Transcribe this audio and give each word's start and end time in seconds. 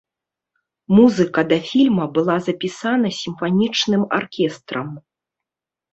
Музыка 0.99 1.43
да 1.51 1.59
фільма 1.73 2.05
была 2.17 2.37
запісана 2.47 3.13
сімфанічным 3.19 4.03
аркестрам. 4.19 4.87